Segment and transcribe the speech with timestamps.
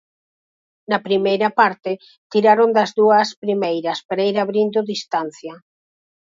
[0.91, 1.91] Na primeira parte
[2.31, 5.53] tiraron das dúas primeiras para ir abrindo distancia.